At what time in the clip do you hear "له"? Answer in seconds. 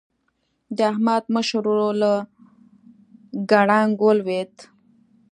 2.03-2.13